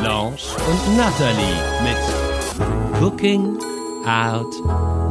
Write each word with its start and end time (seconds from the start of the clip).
Blanche 0.00 0.56
und 0.68 0.96
Natalie 0.96 1.56
mit 1.82 3.00
Cooking 3.02 3.58
Out 4.06 4.54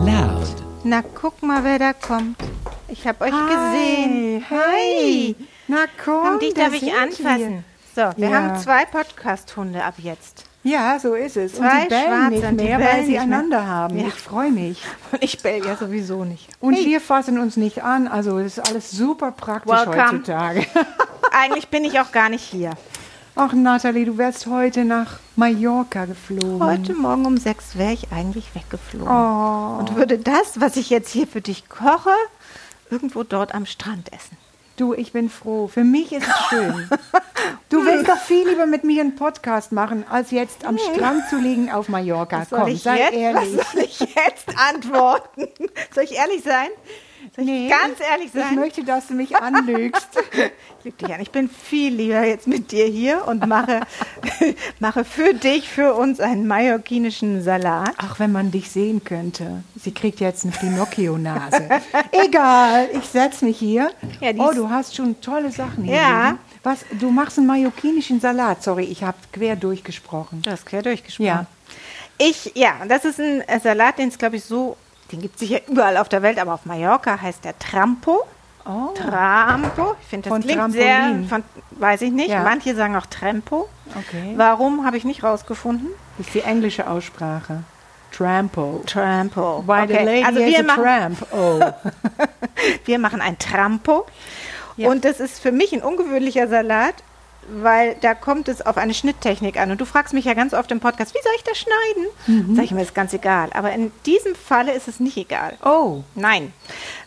Loud. 0.05 0.55
Na, 0.83 1.01
guck 1.15 1.41
mal, 1.41 1.63
wer 1.63 1.79
da 1.79 1.93
kommt. 1.93 2.37
Ich 2.89 3.07
habe 3.07 3.25
euch 3.25 3.31
Hi, 3.33 3.47
gesehen. 3.55 4.45
Hi. 4.49 5.35
Na 5.67 5.85
komm, 6.03 6.33
Und 6.33 6.41
dich 6.41 6.53
da 6.53 6.65
darf 6.65 6.73
ich 6.73 6.93
anfassen. 6.93 7.63
So, 7.95 8.01
wir 8.17 8.29
Ja. 8.29 8.35
haben 8.35 8.59
zwei 8.59 8.85
Podcast-Hunde 8.85 9.83
ab 9.83 9.95
jetzt. 9.97 10.45
wir. 10.63 10.71
Ja, 10.73 10.97
so 10.99 11.13
ist 11.15 11.37
es. 11.37 11.55
Zwei 11.55 11.65
und 11.65 11.83
die 11.83 11.89
bellen 11.89 12.05
Schwarze 12.07 12.53
nicht 12.53 12.63
mehr, 12.65 12.77
bellen 12.77 12.81
weil 12.81 12.95
sie 13.05 13.11
nicht 13.11 13.11
mehr. 13.11 13.21
einander 13.37 13.67
haben. 13.67 13.99
Ja. 13.99 14.07
Ich 14.07 14.13
freue 14.13 14.51
mich. 14.51 14.81
Und 15.11 15.23
ich 15.23 15.41
bell 15.41 15.65
ja 15.65 15.75
sowieso 15.75 16.23
nicht. 16.23 16.47
Und 16.59 16.73
Hey. 16.75 16.85
wir 16.85 17.01
fassen 17.01 17.37
uns 17.39 17.57
nicht 17.57 17.83
an. 17.83 18.07
Also 18.07 18.37
es 18.39 18.57
ist 18.57 18.69
alles 18.69 18.91
super 18.91 19.31
praktisch 19.31 19.71
Welcome. 19.73 20.03
heutzutage. 20.11 20.65
Eigentlich 21.31 21.67
bin 21.69 21.83
ich 21.85 21.99
auch 21.99 22.11
gar 22.11 22.29
nicht 22.29 22.43
hier. 22.43 22.71
Ach, 23.35 23.51
Nathalie, 23.53 24.05
du 24.05 24.19
wärst 24.19 24.45
heute 24.45 24.85
nach 24.85 25.19
Mallorca 25.35 26.05
geflogen. 26.05 26.63
Heute 26.63 26.93
Morgen 26.93 27.25
um 27.25 27.37
sechs 27.37 27.75
wäre 27.75 27.93
ich 27.93 28.11
eigentlich 28.11 28.53
weggeflogen. 28.53 29.07
Oh. 29.07 29.79
Und 29.79 29.95
würde 29.95 30.19
das, 30.19 30.61
was 30.61 30.75
ich 30.75 30.91
jetzt 30.91 31.09
hier 31.09 31.25
für 31.25 31.41
dich 31.41 31.67
koche, 31.67 32.11
irgendwo 32.91 33.23
dort 33.23 33.55
am 33.55 33.65
Strand 33.65 34.13
essen. 34.13 34.37
Du, 34.77 34.93
ich 34.93 35.13
bin 35.13 35.31
froh. 35.31 35.67
Für 35.67 35.83
mich 35.83 36.11
ist 36.11 36.27
es 36.27 36.49
schön. 36.49 36.89
Du 37.69 37.83
willst 37.83 38.07
doch 38.07 38.17
viel 38.17 38.47
lieber 38.47 38.67
mit 38.67 38.83
mir 38.83 39.01
einen 39.01 39.15
Podcast 39.15 39.71
machen, 39.71 40.05
als 40.09 40.31
jetzt 40.31 40.63
am 40.63 40.77
Strand 40.77 41.27
zu 41.29 41.37
liegen 41.37 41.71
auf 41.71 41.89
Mallorca. 41.89 42.41
Was 42.41 42.49
soll 42.49 42.59
Komm, 42.59 42.67
ich 42.69 42.83
sei 42.83 42.99
jetzt, 42.99 43.13
ehrlich. 43.13 43.57
Was 43.57 43.71
soll 43.71 43.81
ich 43.81 43.99
jetzt 43.99 44.57
antworten? 44.57 45.47
Soll 45.93 46.03
ich 46.03 46.13
ehrlich 46.13 46.43
sein? 46.43 46.69
Soll 47.35 47.45
ich 47.45 47.49
Nee, 47.49 47.69
ganz 47.69 47.99
ehrlich 48.11 48.27
Ich 48.27 48.33
sein? 48.41 48.55
möchte, 48.55 48.83
dass 48.83 49.07
du 49.07 49.13
mich 49.13 49.35
anlügst. 49.35 50.07
Ich 50.85 50.93
dich 50.97 51.13
an. 51.13 51.21
Ich 51.21 51.31
bin 51.31 51.49
viel 51.49 51.93
lieber 51.93 52.25
jetzt 52.25 52.45
mit 52.45 52.73
dir 52.73 52.85
hier 52.85 53.25
und 53.25 53.47
mache, 53.47 53.79
mache 54.79 55.05
für 55.05 55.33
dich, 55.33 55.69
für 55.69 55.93
uns 55.93 56.19
einen 56.19 56.45
mallorquinischen 56.45 57.41
Salat. 57.41 57.91
Ach, 57.99 58.19
wenn 58.19 58.33
man 58.33 58.51
dich 58.51 58.69
sehen 58.69 59.01
könnte. 59.01 59.63
Sie 59.81 59.93
kriegt 59.93 60.19
jetzt 60.19 60.43
eine 60.43 60.51
Pinocchio-Nase. 60.51 61.69
Egal, 62.11 62.89
ich 62.91 63.05
setze 63.05 63.45
mich 63.45 63.57
hier. 63.59 63.91
Ja, 64.19 64.31
oh, 64.39 64.51
du 64.53 64.69
hast 64.69 64.93
schon 64.93 65.21
tolle 65.21 65.51
Sachen 65.51 65.85
hier. 65.85 65.95
Ja. 65.95 66.25
liegen. 66.27 66.39
Was, 66.63 66.79
du 66.99 67.11
machst 67.11 67.37
einen 67.37 67.47
mallorquinischen 67.47 68.19
Salat. 68.19 68.61
Sorry, 68.61 68.83
ich 68.83 69.03
habe 69.03 69.17
quer 69.31 69.55
durchgesprochen. 69.55 70.41
Du 70.41 70.51
hast 70.51 70.65
quer 70.65 70.81
durchgesprochen. 70.81 71.25
Ja. 71.25 71.45
Ich, 72.17 72.51
ja, 72.55 72.73
das 72.89 73.05
ist 73.05 73.21
ein 73.21 73.41
Salat, 73.63 73.99
den 73.99 74.09
es, 74.09 74.17
glaube 74.17 74.35
ich, 74.35 74.43
so, 74.43 74.75
den 75.13 75.21
gibt 75.21 75.35
es 75.35 75.47
sicher 75.47 75.61
überall 75.67 75.97
auf 75.97 76.09
der 76.09 76.21
Welt, 76.21 76.39
aber 76.39 76.53
auf 76.55 76.65
Mallorca 76.65 77.21
heißt 77.21 77.45
der 77.45 77.57
Trampo. 77.59 78.23
Oh, 78.65 78.93
Trampo. 78.95 79.95
Ich 80.01 80.07
finde, 80.07 80.29
das 80.29 80.33
Von 80.33 80.41
klingt 80.41 80.71
sehr, 80.71 80.97
Trampolin. 80.97 81.27
von, 81.27 81.43
weiß 81.71 82.01
ich 82.01 82.11
nicht. 82.11 82.29
Ja. 82.29 82.43
Manche 82.43 82.75
sagen 82.75 82.95
auch 82.95 83.05
Trampo. 83.05 83.69
okay. 83.95 84.33
Warum, 84.35 84.85
habe 84.85 84.97
ich 84.97 85.03
nicht 85.03 85.23
rausgefunden. 85.23 85.89
Das 86.17 86.27
ist 86.27 86.33
die 86.33 86.41
englische 86.41 86.89
Aussprache. 86.89 87.63
Trampo. 88.11 88.83
Trampo. 88.85 89.63
Why 89.67 89.87
the 89.87 89.93
lady 89.93 90.23
also 90.23 90.39
wir 90.39 90.63
machen, 90.63 90.83
tramp. 90.83 91.27
Oh. 91.31 91.59
Wir 92.85 92.99
machen 92.99 93.21
ein 93.21 93.37
Trampo. 93.39 94.05
Ja. 94.77 94.89
Und 94.89 95.03
das 95.03 95.19
ist 95.19 95.39
für 95.39 95.51
mich 95.51 95.73
ein 95.73 95.81
ungewöhnlicher 95.81 96.47
Salat, 96.47 96.95
weil 97.49 97.95
da 98.01 98.13
kommt 98.13 98.47
es 98.47 98.61
auf 98.65 98.77
eine 98.77 98.93
Schnitttechnik 98.93 99.59
an. 99.59 99.71
Und 99.71 99.81
du 99.81 99.85
fragst 99.85 100.13
mich 100.13 100.25
ja 100.25 100.33
ganz 100.33 100.53
oft 100.53 100.71
im 100.71 100.79
Podcast, 100.79 101.13
wie 101.13 101.21
soll 101.23 101.31
ich 101.37 101.43
das 101.43 101.57
schneiden? 101.57 102.07
Mhm. 102.49 102.55
Sag 102.55 102.65
ich 102.65 102.71
mir, 102.71 102.81
ist 102.81 102.95
ganz 102.95 103.13
egal. 103.13 103.49
Aber 103.53 103.71
in 103.73 103.91
diesem 104.05 104.35
Falle 104.35 104.71
ist 104.73 104.87
es 104.87 104.99
nicht 104.99 105.17
egal. 105.17 105.57
Oh. 105.63 106.03
Nein. 106.15 106.53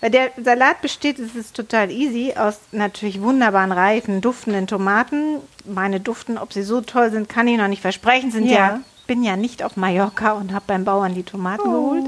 Weil 0.00 0.10
der 0.10 0.30
Salat 0.42 0.80
besteht, 0.82 1.18
es 1.18 1.34
ist 1.34 1.54
total 1.56 1.90
easy, 1.90 2.34
aus 2.36 2.58
natürlich 2.72 3.20
wunderbaren, 3.22 3.72
reifen, 3.72 4.20
duftenden 4.20 4.66
Tomaten. 4.66 5.36
Meine 5.64 6.00
duften, 6.00 6.38
ob 6.38 6.52
sie 6.52 6.62
so 6.62 6.80
toll 6.80 7.10
sind, 7.10 7.28
kann 7.28 7.48
ich 7.48 7.56
noch 7.58 7.68
nicht 7.68 7.82
versprechen. 7.82 8.30
Sind 8.30 8.46
ja, 8.46 8.56
Ja. 8.56 8.80
bin 9.06 9.22
ja 9.24 9.36
nicht 9.36 9.62
auf 9.62 9.76
Mallorca 9.76 10.32
und 10.32 10.52
habe 10.52 10.64
beim 10.66 10.84
Bauern 10.84 11.14
die 11.14 11.22
Tomaten 11.24 11.70
geholt. 11.70 12.04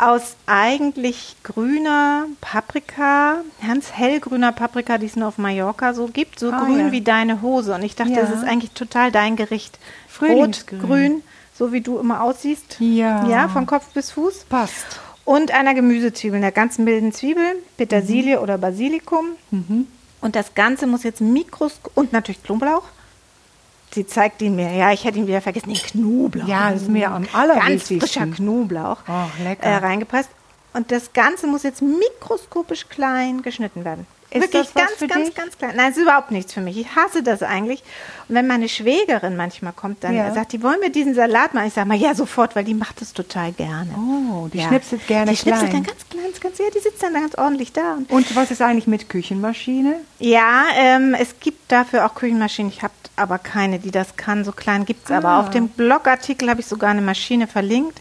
Aus 0.00 0.36
eigentlich 0.46 1.36
grüner 1.42 2.24
Paprika, 2.40 3.42
ganz 3.66 3.92
hellgrüner 3.92 4.52
Paprika, 4.52 4.96
die 4.98 5.06
es 5.06 5.16
nur 5.16 5.28
auf 5.28 5.36
Mallorca 5.38 5.92
so 5.94 6.06
gibt, 6.06 6.38
so 6.40 6.50
Ah, 6.52 6.64
grün 6.64 6.78
ja. 6.86 6.92
wie 6.92 7.02
deine 7.02 7.42
Hose. 7.42 7.74
Und 7.74 7.82
ich 7.82 7.96
dachte, 7.96 8.12
Ja. 8.12 8.22
das 8.22 8.30
ist 8.30 8.44
eigentlich 8.44 8.70
total 8.70 9.12
dein 9.12 9.36
Gericht. 9.36 9.78
Rot, 10.22 10.66
grün, 10.66 11.22
so 11.56 11.72
wie 11.72 11.80
du 11.80 11.98
immer 11.98 12.22
aussiehst. 12.22 12.76
Ja. 12.80 13.26
Ja, 13.28 13.48
von 13.48 13.66
Kopf 13.66 13.86
bis 13.92 14.10
Fuß. 14.12 14.44
Passt. 14.48 15.00
Und 15.24 15.52
einer 15.52 15.74
Gemüsezwiebel, 15.74 16.38
einer 16.38 16.50
ganz 16.52 16.78
milden 16.78 17.12
Zwiebel, 17.12 17.56
Petersilie 17.76 18.36
Mhm. 18.36 18.42
oder 18.42 18.58
Basilikum. 18.58 19.26
Und 20.22 20.36
das 20.36 20.54
Ganze 20.54 20.86
muss 20.86 21.02
jetzt 21.02 21.20
mikroskop 21.20 21.92
und 21.96 22.12
natürlich 22.12 22.42
Knoblauch. 22.42 22.84
Sie 23.92 24.06
zeigt 24.06 24.40
ihn 24.42 24.54
mir, 24.54 24.72
ja, 24.72 24.92
ich 24.92 25.04
hätte 25.04 25.18
ihn 25.18 25.26
wieder 25.26 25.40
vergessen, 25.40 25.68
den 25.72 25.76
Knoblauch. 25.82 26.46
Ja, 26.46 26.70
das 26.70 26.82
ist 26.82 26.88
mir 26.90 27.10
am 27.10 27.22
Ganz 27.24 27.34
allerwichtigsten. 27.34 28.00
frischer 28.00 28.26
Knoblauch 28.26 28.98
Oh, 29.08 29.42
lecker. 29.42 29.64
Äh, 29.66 29.76
reingepresst. 29.76 30.30
Und 30.72 30.92
das 30.92 31.12
Ganze 31.12 31.48
muss 31.48 31.64
jetzt 31.64 31.82
mikroskopisch 31.82 32.88
klein 32.88 33.42
geschnitten 33.42 33.84
werden. 33.84 34.06
Ist 34.32 34.42
Wirklich 34.42 34.72
ganz, 34.74 34.96
ganz, 35.08 35.26
dich? 35.26 35.34
ganz 35.34 35.58
klein. 35.58 35.72
Nein, 35.74 35.90
es 35.90 35.96
ist 35.96 36.02
überhaupt 36.04 36.30
nichts 36.30 36.52
für 36.52 36.60
mich. 36.60 36.78
Ich 36.78 36.94
hasse 36.94 37.22
das 37.24 37.42
eigentlich. 37.42 37.82
Und 38.28 38.36
wenn 38.36 38.46
meine 38.46 38.68
Schwägerin 38.68 39.36
manchmal 39.36 39.72
kommt, 39.72 40.04
dann 40.04 40.14
Ja. 40.14 40.32
sagt 40.32 40.52
die, 40.52 40.62
wollen 40.62 40.80
wir 40.80 40.90
diesen 40.90 41.14
Salat 41.14 41.52
machen? 41.52 41.66
Ich 41.66 41.74
sage 41.74 41.88
mal, 41.88 41.96
ja, 41.98 42.14
sofort, 42.14 42.54
weil 42.54 42.62
die 42.64 42.74
macht 42.74 43.00
das 43.00 43.12
total 43.12 43.50
gerne. 43.52 43.90
Oh, 43.96 44.46
die 44.46 44.60
schnipselt 44.60 45.04
gerne 45.08 45.32
Die 45.32 45.36
schnipselt 45.36 45.70
klein. 45.70 45.82
dann 45.82 45.92
ganz 45.94 46.08
klein, 46.08 46.24
ganz, 46.40 46.58
ja, 46.58 46.66
die 46.72 46.78
sitzt 46.78 47.02
dann 47.02 47.14
ganz 47.14 47.34
ordentlich 47.36 47.72
da. 47.72 47.94
Und 47.94 48.10
Und 48.10 48.36
was 48.36 48.52
ist 48.52 48.62
eigentlich 48.62 48.86
mit 48.86 49.08
Küchenmaschine? 49.08 49.96
ja, 50.20 50.64
ähm, 50.76 51.14
es 51.18 51.40
gibt 51.40 51.72
dafür 51.72 52.06
auch 52.06 52.14
Küchenmaschinen. 52.14 52.70
Ich 52.70 52.82
habe 52.84 52.92
aber 53.16 53.38
keine, 53.38 53.80
die 53.80 53.90
das 53.90 54.16
kann. 54.16 54.44
So 54.44 54.52
klein 54.52 54.84
gibt 54.84 55.06
es 55.06 55.10
aber. 55.10 55.28
Ah. 55.28 55.40
Auf 55.40 55.50
dem 55.50 55.68
Blogartikel 55.68 56.48
habe 56.48 56.60
ich 56.60 56.66
sogar 56.66 56.90
eine 56.90 57.02
Maschine 57.02 57.46
verlinkt, 57.48 58.00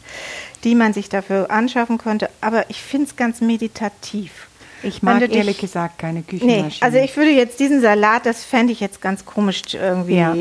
die 0.64 0.76
man 0.76 0.94
sich 0.94 1.10
dafür 1.10 1.50
anschaffen 1.50 1.98
könnte. 1.98 2.30
Aber 2.40 2.70
ich 2.70 2.82
finde 2.84 3.08
es 3.08 3.16
ganz 3.16 3.42
meditativ. 3.42 4.48
Ich 4.84 5.02
mag 5.04 5.20
dich- 5.20 5.34
ehrlich 5.36 5.58
gesagt 5.58 6.00
keine 6.00 6.22
Küchenmaschine. 6.24 6.68
Nee, 6.68 6.74
also 6.82 6.98
ich 6.98 7.16
würde 7.18 7.32
jetzt 7.32 7.60
diesen 7.60 7.82
Salat, 7.82 8.26
das 8.26 8.44
fände 8.44 8.72
ich 8.74 8.80
jetzt 8.80 9.02
ganz 9.02 9.26
komisch 9.26 9.62
irgendwie. 9.74 10.16
Ja. 10.16 10.36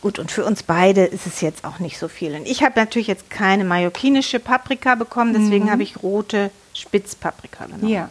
Gut, 0.00 0.18
und 0.18 0.30
für 0.32 0.44
uns 0.44 0.62
beide 0.64 1.04
ist 1.04 1.26
es 1.26 1.40
jetzt 1.40 1.64
auch 1.64 1.78
nicht 1.78 1.98
so 1.98 2.08
viel. 2.08 2.34
Und 2.34 2.46
ich 2.46 2.62
habe 2.64 2.78
natürlich 2.78 3.06
jetzt 3.06 3.30
keine 3.30 3.64
mallorquinische 3.64 4.40
Paprika 4.40 4.96
bekommen, 4.96 5.32
deswegen 5.32 5.70
habe 5.70 5.82
ich 5.84 6.02
rote 6.02 6.50
Spitzpaprika 6.74 7.66
genommen. 7.66 7.84
Mhm. 7.84 7.88
Ja. 7.88 8.10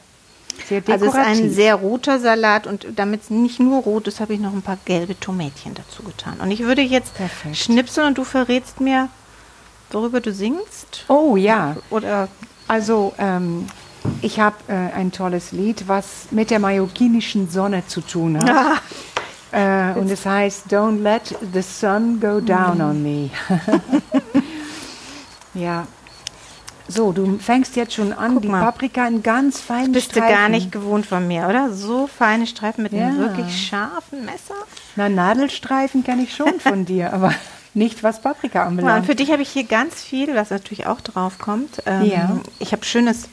Sehr 0.69 0.81
Also 0.87 1.05
es 1.05 1.11
ist 1.13 1.17
ein 1.17 1.25
dekorativ. 1.33 1.55
sehr 1.55 1.75
roter 1.75 2.19
Salat 2.19 2.67
und 2.67 2.85
damit 2.95 3.23
es 3.23 3.29
nicht 3.29 3.59
nur 3.59 3.81
rot 3.83 4.07
ist, 4.07 4.19
habe 4.19 4.33
ich 4.33 4.39
noch 4.39 4.53
ein 4.53 4.61
paar 4.61 4.77
gelbe 4.85 5.19
Tomätchen 5.19 5.73
dazu 5.73 6.03
getan. 6.03 6.39
Und 6.41 6.51
ich 6.51 6.59
würde 6.59 6.81
jetzt 6.81 7.15
Perfekt. 7.15 7.57
schnipseln 7.57 8.07
und 8.07 8.17
du 8.17 8.23
verrätst 8.23 8.79
mir, 8.79 9.09
worüber 9.91 10.19
du 10.21 10.31
singst. 10.33 11.05
Oh 11.07 11.35
ja. 11.35 11.75
Oder 11.89 12.27
Also 12.67 13.13
ähm, 13.17 13.67
ich 14.21 14.39
habe 14.39 14.55
äh, 14.67 14.73
ein 14.73 15.11
tolles 15.11 15.51
Lied, 15.51 15.87
was 15.87 16.27
mit 16.31 16.49
der 16.49 16.59
mallorquinischen 16.59 17.49
Sonne 17.49 17.85
zu 17.87 18.01
tun 18.01 18.39
hat. 18.43 18.81
Äh, 19.53 19.99
und 19.99 20.09
es 20.09 20.25
heißt 20.25 20.67
Don't 20.73 21.01
let 21.01 21.35
the 21.53 21.61
sun 21.61 22.19
go 22.19 22.39
down 22.39 22.81
on 22.81 23.03
me. 23.03 23.29
ja. 25.53 25.85
So, 26.87 27.13
du 27.13 27.37
fängst 27.37 27.75
jetzt 27.77 27.93
schon 27.93 28.11
an, 28.11 28.33
Guck 28.33 28.41
die 28.43 28.49
mal. 28.49 28.61
Paprika 28.63 29.07
in 29.07 29.23
ganz 29.23 29.59
feinen 29.61 29.93
bist 29.93 30.11
Streifen. 30.11 30.27
du 30.29 30.35
gar 30.35 30.49
nicht 30.49 30.71
gewohnt 30.71 31.05
von 31.05 31.25
mir, 31.25 31.47
oder? 31.47 31.71
So 31.73 32.07
feine 32.07 32.47
Streifen 32.47 32.83
mit 32.83 32.93
einem 32.93 33.15
Ja. 33.15 33.19
wirklich 33.21 33.67
scharfen 33.67 34.25
Messer. 34.25 34.55
Na, 34.97 35.07
Nadelstreifen 35.07 36.03
kenne 36.03 36.23
ich 36.23 36.35
schon 36.35 36.59
von 36.59 36.83
dir, 36.85 37.13
aber 37.13 37.33
nicht 37.73 38.03
was 38.03 38.21
Paprika 38.21 38.59
Ja, 38.59 38.63
und 38.65 38.71
anbelangt. 38.79 39.05
für 39.05 39.15
dich 39.15 39.31
habe 39.31 39.41
ich 39.41 39.49
hier 39.49 39.63
ganz 39.63 40.01
viel, 40.01 40.35
was 40.35 40.49
natürlich 40.49 40.85
auch 40.87 40.99
drauf 40.99 41.39
kommt. 41.39 41.81
Ähm, 41.85 42.03
Ja. 42.05 42.37
Ich 42.59 42.73
habe 42.73 42.83
schönes 42.83 43.29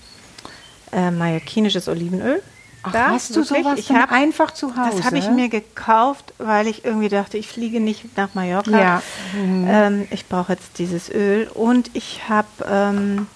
äh, 0.93 1.11
mallorquinisches 1.11 1.89
Olivenöl. 1.89 2.43
Ach, 2.83 2.93
Da, 2.93 3.09
hast 3.11 3.31
du 3.31 3.41
wirklich. 3.41 3.65
sowas 3.65 3.79
Ich 3.81 3.91
hab- 3.91 4.13
einfach 4.13 4.53
zu 4.53 4.77
Hause? 4.77 4.97
Das 4.99 5.07
habe 5.07 5.19
ich 5.19 5.29
mir 5.31 5.49
gekauft, 5.49 6.33
weil 6.39 6.69
ich 6.69 6.85
irgendwie 6.85 7.09
dachte, 7.09 7.37
ich 7.37 7.49
fliege 7.49 7.81
nicht 7.81 8.17
nach 8.17 8.35
Mallorca. 8.35 8.71
Ja. 8.71 9.03
Mhm. 9.35 9.67
Ähm, 9.69 10.09
ich 10.11 10.27
brauche 10.27 10.53
jetzt 10.53 10.79
dieses 10.79 11.11
Öl. 11.11 11.49
Und 11.53 11.91
ich 11.95 12.29
habe 12.29 12.47
ähm, 12.71 13.27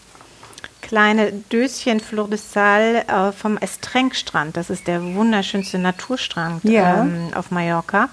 kleine 0.81 1.33
Döschen 1.33 2.01
Fleur 2.01 2.29
de 2.29 2.39
Sal 2.39 3.05
äh, 3.09 3.33
vom 3.33 3.57
Estrenc-Strand. 3.59 4.57
Das 4.57 4.71
ist 4.71 4.87
der 4.87 5.03
wunderschönste 5.15 5.79
Naturstrand 5.79 6.63
Ja. 6.65 7.03
ähm, 7.03 7.29
auf 7.35 7.51
Mallorca. 7.51 8.09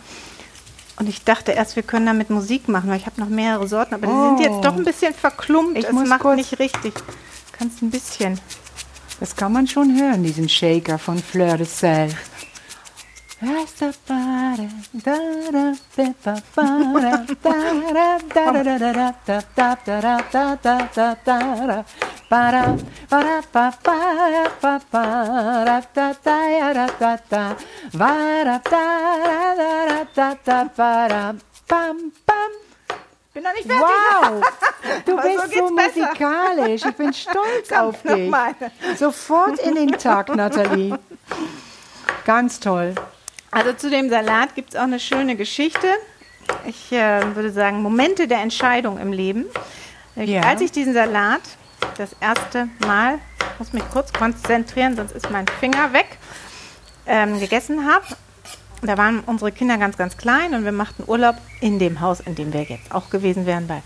Und 0.97 1.07
ich 1.07 1.23
dachte 1.23 1.51
erst, 1.53 1.75
wir 1.77 1.83
können 1.83 2.05
damit 2.07 2.29
Musik 2.29 2.67
machen, 2.67 2.89
weil 2.89 2.97
ich 2.97 3.05
habe 3.05 3.21
noch 3.21 3.29
mehrere 3.29 3.67
Sorten, 3.67 3.93
aber 3.93 4.07
die 4.07 4.13
sind 4.13 4.39
jetzt 4.51 4.65
doch 4.65 4.75
ein 4.75 4.83
bisschen 4.83 5.13
verklumpt. 5.13 5.77
Ich 5.77 5.85
es 5.85 5.93
macht 5.93 6.25
nicht 6.35 6.59
richtig. 6.59 6.93
Kannst 7.57 7.81
ein 7.81 7.89
bisschen. 7.89 8.39
Das 9.19 9.35
kann 9.35 9.51
man 9.51 9.67
schon 9.67 9.99
hören, 9.99 10.23
diesen 10.23 10.47
Shaker 10.47 10.97
von 10.97 11.17
Fleur 11.17 11.57
de 11.57 11.65
Sel. 11.65 12.09
Bin 33.33 33.43
noch 33.43 33.53
nicht 33.53 33.67
fertig. 33.67 33.85
Wow, 33.85 34.41
du 35.05 35.11
so 35.11 35.17
bist 35.17 35.53
so, 35.55 35.75
besser. 35.75 35.99
musikalisch. 35.99 36.85
Ich 36.85 36.95
bin 36.95 37.13
stolz 37.13 37.71
auf 37.71 38.01
dich. 38.01 38.11
nochmal. 38.11 38.55
Sofort 38.97 39.59
in 39.59 39.75
den 39.75 39.91
Takt, 39.91 40.35
Nathalie. 40.35 40.97
Ganz 42.25 42.59
toll. 42.59 42.95
Also 43.51 43.73
zu 43.73 43.89
dem 43.89 44.09
Salat 44.09 44.55
gibt 44.55 44.73
es 44.73 44.75
auch 44.75 44.83
eine 44.83 44.99
schöne 44.99 45.35
Geschichte. 45.35 45.87
Ich 46.65 46.91
äh, 46.91 47.35
würde 47.35 47.51
sagen, 47.51 47.81
Momente 47.81 48.27
der 48.27 48.39
Entscheidung 48.39 48.99
im 48.99 49.13
Leben. 49.13 49.45
Ja. 50.15 50.41
Als 50.41 50.61
ich 50.61 50.71
diesen 50.71 50.93
Salat 50.93 51.41
das 51.97 52.15
erste 52.19 52.67
Mal, 52.79 53.19
ich 53.53 53.59
muss 53.59 53.73
mich 53.73 53.83
kurz 53.91 54.11
konzentrieren, 54.11 54.95
sonst 54.95 55.11
ist 55.11 55.29
mein 55.29 55.47
Finger 55.59 55.93
weg, 55.93 56.17
ähm, 57.05 57.39
gegessen 57.39 57.91
habe, 57.91 58.05
da 58.81 58.97
waren 58.97 59.19
unsere 59.25 59.51
Kinder 59.51 59.77
ganz, 59.77 59.97
ganz 59.97 60.17
klein 60.17 60.53
und 60.53 60.63
wir 60.65 60.71
machten 60.71 61.03
Urlaub 61.07 61.35
in 61.61 61.79
dem 61.79 61.99
Haus, 62.01 62.19
in 62.19 62.35
dem 62.35 62.53
wir 62.53 62.63
jetzt 62.63 62.93
auch 62.93 63.09
gewesen 63.09 63.45
wären, 63.45 63.67
bei 63.67 63.81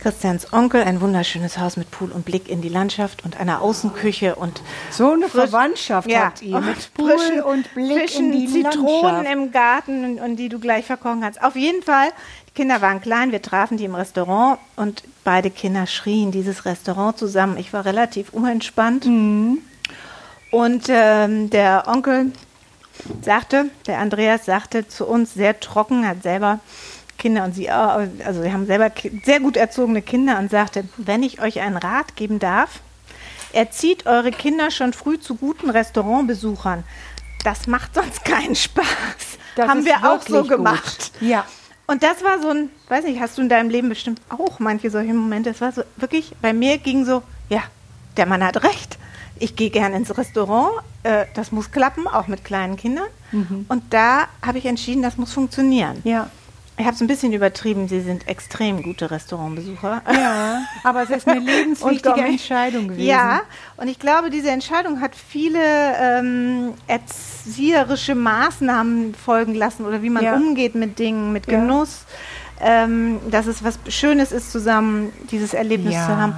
Christians 0.00 0.52
Onkel. 0.52 0.82
Ein 0.82 1.00
wunderschönes 1.00 1.58
Haus 1.58 1.76
mit 1.76 1.90
Pool 1.90 2.10
und 2.10 2.24
Blick 2.24 2.48
in 2.48 2.60
die 2.60 2.68
Landschaft 2.68 3.24
und 3.24 3.38
einer 3.38 3.62
Außenküche 3.62 4.34
und 4.34 4.60
So 4.90 5.12
eine 5.12 5.28
Frisch- 5.28 5.50
Verwandtschaft 5.50 6.12
habt 6.14 6.42
ihr 6.42 6.60
mit 6.60 6.92
Pool 6.94 7.10
frischen- 7.12 7.42
und 7.42 7.72
Blick 7.74 7.98
frischen 8.10 8.32
in 8.32 8.40
die 8.40 8.46
Zitronen 8.52 9.02
Landschaft. 9.24 9.32
im 9.36 9.52
Garten 9.52 10.04
und, 10.04 10.20
und 10.20 10.36
die 10.36 10.48
du 10.48 10.58
gleich 10.58 10.84
verkochen 10.86 11.20
kannst. 11.20 11.42
Auf 11.42 11.56
jeden 11.56 11.82
Fall, 11.82 12.08
die 12.48 12.54
Kinder 12.54 12.80
waren 12.82 13.00
klein, 13.00 13.32
wir 13.32 13.40
trafen 13.42 13.76
die 13.76 13.84
im 13.84 13.94
Restaurant 13.94 14.58
und 14.76 15.04
beide 15.24 15.50
Kinder 15.50 15.86
schrien 15.86 16.30
dieses 16.32 16.64
Restaurant 16.64 17.16
zusammen. 17.18 17.56
Ich 17.58 17.72
war 17.72 17.84
relativ 17.84 18.30
unentspannt. 18.32 19.06
Mhm. 19.06 19.58
Und 20.50 20.84
ähm, 20.88 21.50
der 21.50 21.84
Onkel 21.88 22.30
sagte, 23.22 23.66
der 23.86 23.98
Andreas 23.98 24.44
sagte 24.44 24.88
zu 24.88 25.06
uns 25.06 25.34
sehr 25.34 25.60
trocken, 25.60 26.06
hat 26.06 26.22
selber 26.22 26.60
Kinder 27.18 27.44
und 27.44 27.54
sie 27.54 27.70
also 27.70 28.42
wir 28.42 28.52
haben 28.52 28.66
selber 28.66 28.90
sehr 29.24 29.40
gut 29.40 29.56
erzogene 29.56 30.02
Kinder 30.02 30.38
und 30.38 30.50
sagte, 30.50 30.84
wenn 30.96 31.22
ich 31.22 31.40
euch 31.40 31.60
einen 31.60 31.76
Rat 31.76 32.16
geben 32.16 32.38
darf, 32.38 32.80
erzieht 33.52 34.06
eure 34.06 34.30
Kinder 34.30 34.70
schon 34.70 34.92
früh 34.92 35.18
zu 35.18 35.36
guten 35.36 35.70
Restaurantbesuchern. 35.70 36.84
Das 37.44 37.66
macht 37.66 37.94
sonst 37.94 38.24
keinen 38.24 38.56
Spaß. 38.56 38.86
Das 39.56 39.68
haben 39.68 39.84
wir 39.84 39.98
auch 39.98 40.22
so 40.22 40.34
wirklich 40.34 40.42
gut. 40.42 40.50
gemacht. 40.50 41.12
Ja. 41.20 41.44
Und 41.86 42.02
das 42.02 42.24
war 42.24 42.40
so 42.40 42.48
ein, 42.48 42.70
weiß 42.88 43.04
nicht, 43.04 43.20
hast 43.20 43.36
du 43.36 43.42
in 43.42 43.48
deinem 43.48 43.68
Leben 43.68 43.88
bestimmt 43.88 44.20
auch 44.30 44.58
manche 44.58 44.90
solche 44.90 45.12
Momente. 45.12 45.50
Es 45.50 45.60
war 45.60 45.70
so 45.70 45.82
wirklich, 45.96 46.34
bei 46.40 46.52
mir 46.52 46.78
ging 46.78 47.04
so, 47.04 47.22
ja, 47.50 47.62
der 48.16 48.26
Mann 48.26 48.42
hat 48.42 48.64
recht. 48.64 48.98
Ich 49.44 49.56
gehe 49.56 49.68
gerne 49.68 49.94
ins 49.96 50.16
Restaurant, 50.16 50.70
äh, 51.02 51.26
das 51.34 51.52
muss 51.52 51.70
klappen, 51.70 52.06
auch 52.08 52.28
mit 52.28 52.44
kleinen 52.46 52.76
Kindern. 52.78 53.04
Und 53.68 53.82
da 53.90 54.22
habe 54.46 54.56
ich 54.58 54.64
entschieden, 54.64 55.02
das 55.02 55.18
muss 55.18 55.32
funktionieren. 55.34 56.00
Ja. 56.04 56.30
Ich 56.78 56.84
habe 56.86 56.94
es 56.94 57.00
ein 57.02 57.08
bisschen 57.08 57.32
übertrieben, 57.34 57.88
sie 57.88 58.00
sind 58.00 58.26
extrem 58.26 58.82
gute 58.82 59.10
Restaurantbesucher. 59.10 60.00
Ja, 60.12 60.62
aber 60.82 61.02
es 61.02 61.10
ist 61.10 61.28
eine 61.28 61.40
lebenswichtige. 61.52 62.20
Entscheidung 62.22 62.88
gewesen. 62.88 63.06
Ja, 63.06 63.40
und 63.76 63.88
ich 63.88 63.98
glaube, 63.98 64.30
diese 64.30 64.50
Entscheidung 64.50 65.00
hat 65.02 65.12
viele 65.14 65.58
ähm, 66.00 66.72
erzieherische 66.86 68.14
Maßnahmen 68.14 69.14
folgen 69.14 69.54
lassen 69.54 69.84
oder 69.84 70.00
wie 70.02 70.10
man 70.10 70.24
Ja. 70.24 70.34
umgeht 70.36 70.74
mit 70.74 70.98
Dingen, 70.98 71.32
mit 71.34 71.46
Ja. 71.50 71.60
Genuss, 71.60 72.04
ähm, 72.62 73.18
dass 73.30 73.46
es 73.46 73.62
was 73.62 73.78
Schönes 73.88 74.32
ist, 74.32 74.50
zusammen 74.52 75.12
dieses 75.30 75.52
Erlebnis 75.54 75.94
Ja. 75.94 76.06
zu 76.06 76.16
haben. 76.16 76.34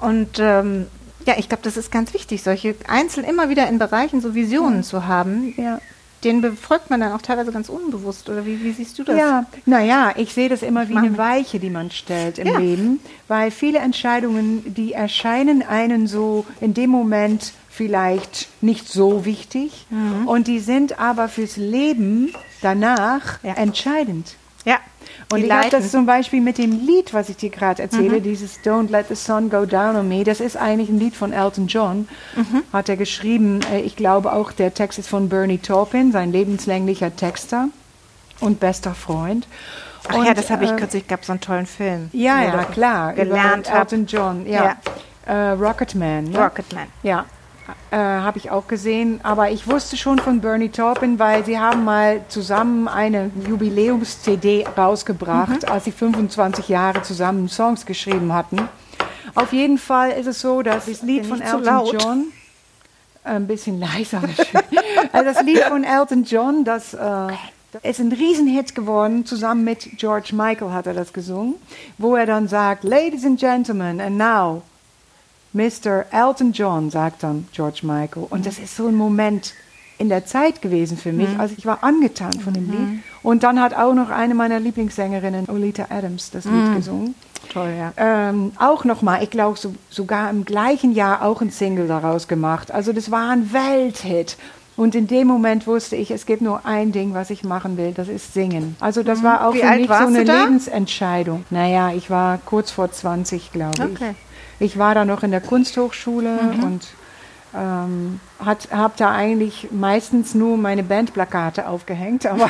Und 0.00 0.38
ähm, 0.40 0.86
ja, 1.26 1.34
ich 1.38 1.48
glaube, 1.48 1.62
das 1.62 1.76
ist 1.76 1.90
ganz 1.92 2.14
wichtig, 2.14 2.42
solche 2.42 2.74
einzeln 2.88 3.24
immer 3.24 3.48
wieder 3.48 3.68
in 3.68 3.78
Bereichen 3.78 4.20
so 4.20 4.34
Visionen 4.34 4.82
zu 4.82 5.06
haben. 5.06 5.54
Ja. 5.56 5.80
Den 6.24 6.42
befolgt 6.42 6.90
man 6.90 7.00
dann 7.00 7.12
auch 7.12 7.22
teilweise 7.22 7.50
ganz 7.50 7.70
unbewusst. 7.70 8.28
Oder 8.28 8.44
wie, 8.44 8.62
wie 8.62 8.72
siehst 8.72 8.98
du 8.98 9.04
das? 9.04 9.16
Ja, 9.18 9.46
naja, 9.64 10.12
ich 10.16 10.34
sehe 10.34 10.50
das 10.50 10.62
immer 10.62 10.86
wie 10.90 10.96
eine. 10.96 11.16
Weiche, 11.16 11.58
die 11.58 11.70
man 11.70 11.90
stellt 11.90 12.38
im 12.38 12.46
Ja. 12.46 12.58
Leben, 12.58 13.00
weil 13.26 13.50
viele 13.50 13.78
Entscheidungen, 13.78 14.62
die 14.74 14.92
erscheinen 14.92 15.62
einen 15.62 16.06
so 16.06 16.44
in 16.60 16.74
dem 16.74 16.90
Moment 16.90 17.52
vielleicht 17.70 18.48
nicht 18.60 18.86
so 18.88 19.24
wichtig 19.24 19.86
Mhm. 19.88 20.28
und 20.28 20.46
die 20.46 20.58
sind 20.58 20.98
aber 21.00 21.28
fürs 21.28 21.56
Leben 21.56 22.34
danach 22.60 23.42
Ja. 23.42 23.54
entscheidend. 23.54 24.34
Ja. 24.64 24.78
Und 25.32 25.40
die 25.40 25.46
ich 25.46 25.52
habe 25.52 25.70
das 25.70 25.90
zum 25.90 26.06
Beispiel 26.06 26.40
mit 26.40 26.58
dem 26.58 26.72
Lied, 26.86 27.14
was 27.14 27.28
ich 27.28 27.36
dir 27.36 27.50
gerade 27.50 27.82
erzähle, 27.82 28.18
Mhm. 28.18 28.22
dieses 28.22 28.58
Don't 28.60 28.90
Let 28.90 29.06
the 29.08 29.14
Sun 29.14 29.48
Go 29.48 29.64
Down 29.64 29.96
on 29.96 30.08
Me, 30.08 30.24
das 30.24 30.40
ist 30.40 30.56
eigentlich 30.56 30.88
ein 30.88 30.98
Lied 30.98 31.14
von 31.14 31.32
Elton 31.32 31.66
John, 31.68 32.08
Mhm. 32.36 32.62
hat 32.72 32.88
er 32.88 32.96
geschrieben. 32.96 33.60
Äh, 33.72 33.80
Ich 33.80 33.96
glaube 33.96 34.32
auch, 34.32 34.50
der 34.52 34.74
Text 34.74 34.98
ist 34.98 35.08
von 35.08 35.28
Bernie 35.28 35.58
Taupin, 35.58 36.10
sein 36.12 36.32
lebenslänglicher 36.32 37.14
Texter 37.14 37.68
und 38.40 38.58
bester 38.60 38.94
Freund. 38.94 39.46
Ach 40.08 40.16
und, 40.16 40.24
ja, 40.26 40.34
das 40.34 40.50
habe 40.50 40.64
ich 40.64 40.70
äh, 40.72 40.76
kürzlich, 40.76 41.06
gab 41.06 41.24
so 41.24 41.32
einen 41.32 41.40
tollen 41.40 41.66
Film. 41.66 42.08
Ja, 42.12 42.42
ja, 42.42 42.64
klar. 42.64 43.12
Gelernt. 43.12 43.70
Elton 43.72 44.06
John, 44.06 44.46
ja. 44.46 44.76
Äh, 45.26 45.50
Rocketman. 45.50 46.24
Ne? 46.24 46.38
Rocketman. 46.38 46.86
Ja, 47.02 47.26
äh, 47.90 47.96
habe 47.96 48.38
ich 48.38 48.50
auch 48.50 48.66
gesehen. 48.66 49.20
Aber 49.22 49.50
ich 49.50 49.68
wusste 49.68 49.96
schon 49.96 50.18
von 50.18 50.40
Bernie 50.40 50.70
Taupin, 50.70 51.18
weil 51.18 51.44
sie 51.44 51.58
haben 51.58 51.84
mal 51.84 52.22
zusammen 52.28 52.88
eine 52.88 53.30
Jubiläums-CD 53.48 54.66
rausgebracht, 54.76 55.70
als 55.70 55.84
sie 55.84 55.92
25 55.92 56.68
Jahre 56.68 57.02
zusammen 57.02 57.48
Songs 57.48 57.86
geschrieben 57.86 58.32
hatten. 58.32 58.68
Auf 59.34 59.52
jeden 59.52 59.78
Fall 59.78 60.10
ist 60.12 60.26
es 60.26 60.40
so, 60.40 60.62
dass 60.62 60.86
das 60.86 61.02
Lied 61.02 61.26
von 61.26 61.40
Elton 61.40 61.64
laut. 61.64 62.02
John 62.02 62.26
ein 63.24 63.46
bisschen 63.46 63.78
leiser. 63.78 64.22
also 65.12 65.32
das 65.32 65.42
Lied 65.42 65.60
von 65.64 65.84
Elton 65.84 66.24
John, 66.24 66.64
das 66.64 66.94
äh, 66.94 67.28
ist 67.82 68.00
ein 68.00 68.12
Riesenhit 68.12 68.74
geworden. 68.74 69.26
Zusammen 69.26 69.64
mit 69.64 69.98
George 69.98 70.30
Michael 70.32 70.72
hat 70.72 70.86
er 70.86 70.94
das 70.94 71.12
gesungen, 71.12 71.54
wo 71.98 72.16
er 72.16 72.26
dann 72.26 72.48
sagt, 72.48 72.84
Ladies 72.84 73.24
and 73.24 73.38
Gentlemen, 73.38 74.00
and 74.00 74.16
now 74.16 74.62
Mr. 75.52 76.06
Elton 76.12 76.52
John, 76.52 76.90
sagt 76.90 77.22
dann 77.22 77.48
George 77.52 77.80
Michael. 77.82 78.26
Und 78.30 78.46
das 78.46 78.58
ist 78.58 78.76
so 78.76 78.86
ein 78.86 78.94
Moment 78.94 79.54
in 79.98 80.08
der 80.08 80.24
Zeit 80.24 80.62
gewesen 80.62 80.96
für 80.96 81.12
mich. 81.12 81.28
Also 81.38 81.54
ich 81.58 81.66
war 81.66 81.84
angetan 81.84 82.32
von 82.32 82.54
dem 82.54 82.70
Lied. 82.70 83.02
Und 83.22 83.42
dann 83.42 83.60
hat 83.60 83.74
auch 83.74 83.92
noch 83.92 84.08
eine 84.08 84.34
meiner 84.34 84.58
Lieblingssängerinnen, 84.58 85.50
Olita 85.50 85.86
Adams, 85.90 86.30
das 86.30 86.46
Lied 86.46 86.76
gesungen. 86.76 87.14
Toll, 87.52 87.74
ja. 87.76 87.92
Ähm, 87.96 88.52
auch 88.58 88.84
nochmal, 88.84 89.22
ich 89.22 89.30
glaube 89.30 89.58
so, 89.58 89.74
sogar 89.90 90.30
im 90.30 90.44
gleichen 90.44 90.92
Jahr 90.92 91.22
auch 91.22 91.40
ein 91.42 91.50
Single 91.50 91.88
daraus 91.88 92.28
gemacht. 92.28 92.70
Also 92.70 92.92
das 92.92 93.10
war 93.10 93.30
ein 93.30 93.52
Welthit. 93.52 94.36
Und 94.76 94.94
in 94.94 95.06
dem 95.06 95.26
Moment 95.26 95.66
wusste 95.66 95.96
ich, 95.96 96.10
es 96.10 96.24
gibt 96.24 96.40
nur 96.40 96.64
ein 96.64 96.92
Ding, 96.92 97.12
was 97.12 97.28
ich 97.28 97.44
machen 97.44 97.76
will, 97.76 97.92
das 97.92 98.08
ist 98.08 98.32
singen. 98.32 98.76
Also 98.80 99.02
das 99.02 99.22
war 99.22 99.46
auch 99.46 99.52
Wie 99.52 99.58
für 99.58 99.76
mich 99.76 99.88
so 99.88 99.92
eine? 99.92 100.22
Lebensentscheidung. 100.22 101.44
Naja, 101.50 101.92
ich 101.92 102.08
war 102.08 102.38
kurz 102.38 102.70
vor 102.70 102.90
20, 102.90 103.52
glaube 103.52 103.74
ich. 103.76 103.82
Okay. 103.82 104.14
Ich 104.29 104.29
war 104.78 104.94
da 104.94 105.04
noch 105.04 105.22
in 105.22 105.30
der 105.32 105.40
Kunsthochschule 105.40 106.38
Mhm. 106.54 106.64
und 106.64 106.86
ähm, 107.52 108.20
habe 108.38 108.92
da 108.96 109.10
eigentlich 109.10 109.68
meistens 109.72 110.34
nur 110.36 110.56
meine 110.56 110.84
Bandplakate 110.84 111.66
aufgehängt, 111.66 112.24
aber, 112.26 112.48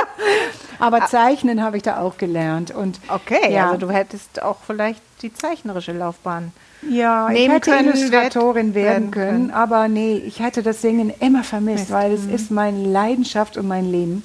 aber 0.78 1.06
zeichnen 1.06 1.62
habe 1.62 1.76
ich 1.76 1.82
da 1.84 1.98
auch 2.00 2.16
gelernt. 2.18 2.70
Und 2.72 2.98
Okay, 3.08 3.52
ja, 3.52 3.66
also 3.70 3.86
du 3.86 3.92
hättest 3.92 4.42
auch 4.42 4.56
vielleicht 4.66 5.00
die 5.22 5.32
zeichnerische 5.32 5.92
Laufbahn. 5.92 6.52
ja, 6.90 7.30
ich 7.30 7.48
hätte 7.48 7.70
können, 7.70 7.88
Illustratorin 7.94 8.74
werden 8.74 8.84
werden 8.84 9.10
können. 9.12 9.30
können, 9.48 9.50
aber 9.52 9.88
nee, 9.88 10.16
ich 10.16 10.40
hätte 10.40 10.62
das 10.62 10.82
Singen 10.82 11.12
immer 11.20 11.44
vermisst, 11.44 11.84
Mist, 11.84 11.90
weil 11.92 12.12
es 12.12 12.26
ist 12.26 12.50
meine 12.50 12.82
Leidenschaft 12.84 13.56
und 13.56 13.68
mein 13.68 13.90
Leben. 13.90 14.24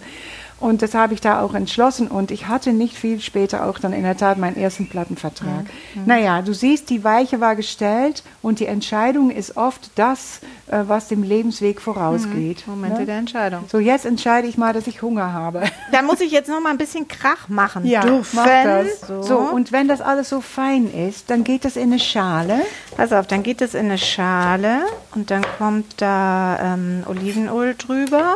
Und 0.62 0.84
das 0.84 0.94
habe 0.94 1.16
ich 1.16 1.22
da 1.22 1.42
auch 1.42 1.56
entschlossen 1.56 2.08
und 2.08 2.30
ich 2.30 2.48
hatte 2.48 2.72
nicht 2.72 2.96
viel 2.96 3.20
später 3.20 3.66
auch 3.66 3.80
dann 3.80 3.94
in 3.94 4.04
der 4.04 4.16
Tat 4.16 4.38
meinen 4.38 4.56
ersten 4.58 4.88
Plattenvertrag. 4.88 5.66
Naja, 6.06 6.44
du 6.44 6.54
siehst, 6.54 6.92
die 6.92 7.04
Weiche 7.04 7.42
war 7.42 7.56
gestellt 7.56 8.22
und 8.44 8.60
die 8.60 8.68
Entscheidung 8.68 9.32
ist 9.32 9.58
oft 9.58 9.90
das, 9.96 10.40
äh, 10.68 10.84
was 10.86 11.08
dem 11.08 11.24
Lebensweg 11.24 11.82
vorausgeht. 11.82 12.68
Momente 12.68 13.00
ne? 13.00 13.06
der 13.08 13.18
Entscheidung. 13.18 13.64
So, 13.72 13.80
jetzt 13.80 14.06
entscheide 14.06 14.48
ich 14.48 14.56
mal, 14.56 14.72
dass 14.72 14.86
ich 14.86 15.02
Hunger 15.02 15.34
habe. 15.34 15.64
Da 15.92 16.04
muss 16.04 16.22
ich 16.22 16.32
jetzt 16.32 16.48
noch 16.48 16.62
mal 16.62 16.70
ein 16.70 16.78
bisschen 16.78 17.08
Krach 17.08 17.50
machen 17.50 17.84
Ja, 17.86 18.02
dürfen. 18.02 18.36
mach 18.36 18.46
das. 18.46 19.02
So. 19.08 19.24
So, 19.24 19.38
und 19.40 19.72
wenn 19.72 19.88
das 19.88 20.00
alles 20.00 20.30
so 20.30 20.42
fein 20.42 20.92
ist, 20.94 21.30
dann 21.32 21.44
geht 21.44 21.66
das 21.66 21.76
in 21.76 21.92
eine 21.92 22.00
Schale. 22.00 22.62
Pass 22.96 23.12
auf, 23.12 23.26
dann 23.26 23.42
geht 23.42 23.62
es 23.62 23.74
in 23.74 23.86
eine 23.86 23.98
Schale 23.98 24.82
und 25.16 25.32
dann 25.32 25.42
kommt 25.58 26.02
da 26.02 26.76
ähm, 26.76 27.04
Olivenöl 27.08 27.74
drüber 27.76 28.36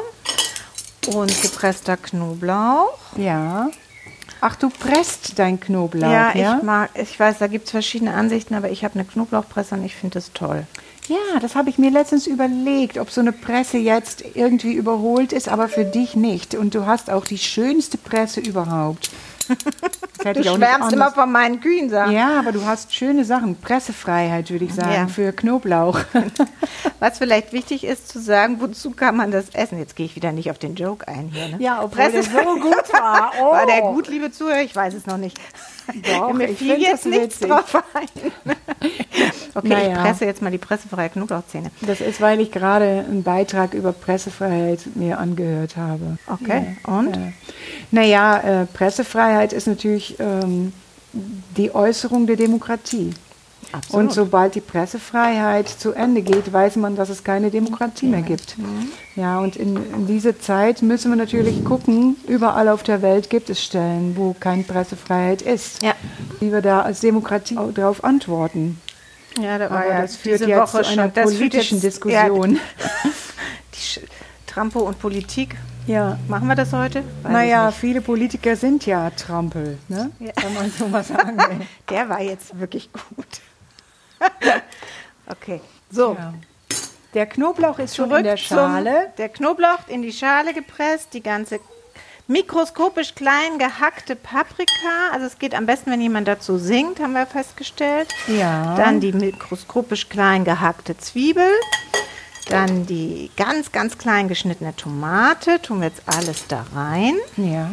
Und 1.08 1.42
gepresster 1.42 1.98
Knoblauch. 1.98 2.98
Ja. 3.18 3.70
Ach, 4.42 4.56
du 4.56 4.70
presst 4.70 5.40
dein 5.40 5.60
Knoblauch, 5.60 6.10
Ja, 6.10 6.36
ja? 6.36 6.58
ich 6.58 6.64
mag, 6.64 6.90
ich 6.96 7.20
weiß, 7.20 7.38
da 7.40 7.48
gibt 7.48 7.66
es 7.66 7.72
verschiedene 7.72 8.14
Ansichten, 8.14 8.54
aber 8.56 8.70
ich 8.70 8.84
habe 8.84 8.96
eine 8.96 9.06
Knoblauchpresse 9.06 9.76
und 9.76 9.86
ich 9.86 9.96
finde 9.96 10.16
das 10.16 10.34
toll. 10.34 10.66
Ja, 11.08 11.40
das 11.40 11.56
habe 11.56 11.70
ich 11.70 11.78
mir 11.78 11.92
letztens 11.92 12.26
überlegt, 12.28 12.98
ob 12.98 13.12
so 13.12 13.22
eine 13.22 13.32
Presse 13.32 13.78
jetzt 13.78 14.24
irgendwie 14.34 14.74
überholt 14.74 15.34
ist, 15.34 15.48
aber 15.48 15.70
für 15.70 15.86
dich 15.86 16.16
nicht. 16.16 16.56
Und 16.56 16.74
du 16.74 16.86
hast 16.88 17.10
auch 17.12 17.26
die 17.26 17.38
schönste 17.38 17.98
Presse 17.98 18.40
überhaupt. 18.40 19.12
Hätte 20.26 20.42
Du 20.42 20.46
ich 20.46 20.50
auch 20.50 20.58
nicht 20.58 20.68
schwärmst 20.68 20.92
immer 20.94 21.12
von 21.12 21.32
meinen 21.32 21.62
Kühen, 21.62 21.90
sag. 21.90 22.12
Ja, 22.12 22.40
aber 22.40 22.52
du 22.52 22.66
hast 22.66 22.94
schöne 22.94 23.24
Sachen. 23.26 23.56
Pressefreiheit, 23.56 24.50
würde 24.52 24.66
ich 24.66 24.74
sagen, 24.74 24.92
Ja. 24.94 25.08
für 25.08 25.32
Knoblauch. 25.32 26.00
Was 27.00 27.18
vielleicht 27.20 27.54
wichtig 27.54 27.84
ist 27.84 28.10
zu 28.10 28.20
sagen, 28.20 28.60
wozu 28.60 28.92
kann 28.92 29.16
man 29.16 29.32
das 29.32 29.50
essen? 29.54 29.78
Jetzt 29.80 29.96
gehe 29.96 30.06
ich 30.06 30.16
wieder 30.16 30.32
nicht 30.32 30.52
auf 30.52 30.58
den 30.58 30.76
Joke 30.76 31.08
ein 31.08 31.30
hier. 31.32 31.48
Ne? 31.50 31.56
Ja, 31.64 31.82
obwohl 31.84 32.04
der 32.12 32.20
Presse- 32.20 32.32
so 32.32 32.60
gut 32.60 32.94
war. 32.94 33.32
Oh. 33.42 33.46
War 33.52 33.66
der 33.66 33.82
gut, 33.82 34.08
liebe 34.08 34.32
Zuhörer? 34.32 34.62
Ich 34.62 34.76
weiß 34.76 34.94
es 34.96 35.06
noch 35.06 35.18
nicht. 35.18 35.38
Doch, 36.04 36.34
Mir 36.34 36.50
ich 36.50 36.58
fiel 36.58 36.82
jetzt 36.82 37.06
nichts 37.06 37.40
witzig. 37.42 37.48
drauf 37.50 37.84
ein. 37.94 38.32
Okay, 39.66 39.74
Naja. 39.74 39.94
ich 39.94 40.00
presse 40.00 40.26
jetzt 40.26 40.42
mal 40.42 40.52
die 40.52 40.58
pressefreie 40.58 41.10
Knoblauchzähne. 41.10 41.72
Das 41.82 42.02
ist, 42.02 42.22
weil 42.22 42.40
ich 42.40 42.52
gerade 42.52 43.06
einen 43.08 43.24
Beitrag 43.24 43.74
über 43.74 43.92
Pressefreiheit 43.92 44.80
mir 44.96 45.20
angehört 45.20 45.78
habe. 45.78 46.18
Okay, 46.28 46.78
und? 46.86 47.16
Ja. 47.16 47.22
Naja, 47.92 48.40
äh, 48.40 48.66
Pressefreiheit 48.66 49.54
ist 49.54 49.68
natürlich 49.68 50.16
ähm, 50.20 50.74
die 51.14 51.74
Äußerung 51.74 52.28
der 52.28 52.36
Demokratie. 52.36 53.14
Absolut. 53.72 54.04
Und 54.06 54.14
sobald 54.14 54.56
die 54.56 54.62
Pressefreiheit 54.62 55.68
zu 55.68 55.92
Ende 55.92 56.22
geht, 56.22 56.54
weiß 56.54 56.78
man, 56.78 56.96
dass 56.96 57.10
es 57.10 57.24
keine 57.24 57.50
Demokratie 57.50 58.06
mehr 58.06 58.22
gibt. 58.22 58.58
Mhm. 58.58 58.90
Ja, 59.16 59.40
und 59.40 59.56
in, 59.56 59.76
in 59.94 60.08
dieser 60.08 60.40
Zeit 60.40 60.82
müssen 60.82 61.12
wir 61.12 61.18
natürlich 61.18 61.64
gucken, 61.66 62.16
überall 62.28 62.70
auf 62.70 62.84
der 62.84 63.02
Welt 63.02 63.30
gibt 63.30 63.50
es 63.50 63.62
Stellen, 63.62 64.16
wo 64.16 64.36
keine 64.40 64.64
Pressefreiheit 64.64 65.42
ist. 65.42 65.82
Ja. 65.82 65.94
Wie 66.40 66.52
wir 66.52 66.62
da 66.62 66.82
als 66.84 67.02
Demokratie 67.02 67.58
darauf 67.74 68.04
antworten. 68.04 68.80
Ja, 69.42 69.58
da 69.58 69.70
war 69.70 69.86
ja 69.86 70.02
das 70.02 70.16
führt 70.16 70.42
jetzt 70.42 70.58
Woche 70.74 70.84
zu 70.84 70.90
einer 70.90 71.04
schon 71.04 71.14
das 71.14 71.26
politischen 71.26 71.76
jetzt- 71.76 71.84
Diskussion. 71.84 72.56
Ja, 72.56 72.62
die 74.00 74.08
Trampo 74.48 74.80
und 74.80 75.00
Politik. 75.00 75.56
Ja. 75.88 76.18
Machen 76.28 76.48
wir 76.48 76.56
das 76.56 76.74
heute? 76.74 77.04
Weiß 77.22 77.32
Naja, 77.32 77.72
viele 77.72 78.02
Politiker 78.02 78.56
sind 78.56 78.86
ja 78.88 79.10
Trampel, 79.12 79.78
ne? 79.88 80.10
Ja. 80.20 80.32
Kann 80.32 80.54
man 80.54 80.72
so 80.72 80.88
mal 80.88 81.04
sagen. 81.04 81.38
will. 81.38 81.68
Der 81.90 82.10
war 82.10 82.22
jetzt 82.22 82.60
wirklich 82.60 82.90
gut. 82.92 83.42
okay, 85.30 85.62
so. 85.92 86.16
Ja. 86.18 86.34
Der 87.14 87.28
Knoblauch 87.28 87.80
ist 87.80 87.96
schon 87.96 88.08
Zurück 88.10 88.20
in 88.20 88.26
der 88.26 88.38
Schale. 88.38 88.92
Zum, 88.92 89.16
der 89.18 89.30
Knoblauch 89.30 89.88
in 89.88 90.02
die 90.02 90.12
Schale 90.12 90.54
gepresst, 90.54 91.14
die 91.14 91.22
ganze 91.22 91.60
mikroskopisch 92.28 93.16
klein 93.16 93.60
gehackte 93.60 94.16
Paprika. 94.16 95.12
Also 95.14 95.26
es 95.28 95.38
geht 95.40 95.54
am 95.54 95.66
besten, 95.66 95.92
wenn 95.92 96.02
jemand 96.02 96.28
dazu 96.28 96.58
singt, 96.58 97.00
haben 97.00 97.14
wir 97.14 97.26
festgestellt. 97.26 98.08
Ja. 98.28 98.76
Dann 98.76 99.00
die 99.00 99.12
mikroskopisch 99.14 100.10
klein 100.10 100.44
gehackte 100.44 100.98
Zwiebel. 100.98 101.50
Dann 102.50 102.86
die 102.86 103.32
ganz, 103.38 103.72
ganz 103.72 103.98
klein 103.98 104.28
geschnittene 104.28 104.76
Tomate. 104.76 105.62
Tun 105.62 105.80
wir 105.82 105.88
jetzt 105.88 106.04
alles 106.06 106.46
da 106.48 106.66
rein 106.76 107.16
Ja. 107.38 107.72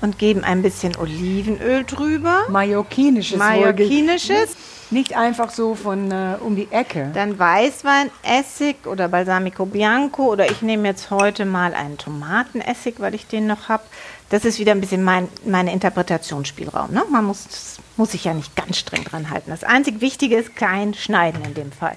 und 0.00 0.18
geben 0.18 0.44
ein 0.44 0.62
bisschen 0.62 0.96
Olivenöl 0.96 1.84
drüber. 1.84 2.44
Mallorquinisches. 2.48 3.38
Mallorquinisches. 3.38 4.56
Nicht 4.94 5.16
einfach 5.16 5.50
so 5.50 5.74
von 5.74 6.12
äh, 6.12 6.36
um 6.38 6.54
die 6.54 6.70
Ecke. 6.70 7.10
Dann 7.14 7.36
Weißwein, 7.36 8.12
Essig 8.22 8.86
oder 8.86 9.08
Balsamico 9.08 9.66
Bianco 9.66 10.30
oder 10.30 10.48
ich 10.48 10.62
nehme 10.62 10.86
jetzt 10.86 11.10
heute 11.10 11.44
mal 11.44 11.74
einen 11.74 11.98
Tomatenessig, 11.98 12.94
weil 12.98 13.12
ich 13.16 13.26
den 13.26 13.48
noch 13.48 13.68
habe. 13.68 13.82
Das 14.30 14.44
ist 14.44 14.60
wieder 14.60 14.70
ein 14.70 14.80
bisschen 14.80 15.02
mein 15.02 15.28
meine 15.44 15.72
Interpretationsspielraum. 15.72 16.92
Ne? 16.92 17.02
Man 17.10 17.24
muss, 17.24 17.80
muss 17.96 18.12
sich 18.12 18.22
ja 18.22 18.34
nicht 18.34 18.54
ganz 18.54 18.76
streng 18.78 19.02
dran 19.02 19.30
halten. 19.30 19.50
Das 19.50 19.64
einzig 19.64 20.00
Wichtige 20.00 20.36
ist 20.36 20.54
klein 20.54 20.94
schneiden 20.94 21.44
in 21.44 21.54
dem 21.54 21.72
Fall. 21.72 21.96